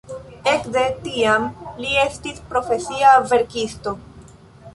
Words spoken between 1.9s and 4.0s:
estis profesia verkisto.